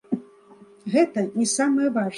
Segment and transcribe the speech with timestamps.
[0.95, 2.09] Гэта не самае важнае.